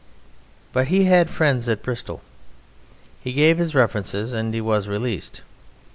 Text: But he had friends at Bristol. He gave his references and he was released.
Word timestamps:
But 0.73 0.87
he 0.87 1.03
had 1.03 1.29
friends 1.29 1.69
at 1.69 1.83
Bristol. 1.83 2.23
He 3.23 3.33
gave 3.33 3.59
his 3.59 3.75
references 3.75 4.33
and 4.33 4.51
he 4.51 4.59
was 4.59 4.87
released. 4.87 5.43